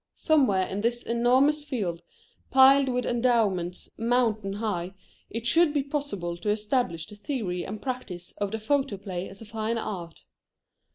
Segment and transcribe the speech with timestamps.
[0.15, 2.01] Somewhere in this enormous field,
[2.49, 4.95] piled with endowments mountain high,
[5.29, 9.45] it should be possible to establish the theory and practice of the photoplay as a
[9.45, 10.23] fine art.